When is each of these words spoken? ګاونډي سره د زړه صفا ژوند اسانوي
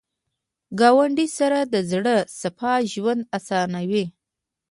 ګاونډي 0.79 1.27
سره 1.37 1.59
د 1.73 1.75
زړه 1.91 2.15
صفا 2.41 2.73
ژوند 2.93 3.21
اسانوي 3.37 4.05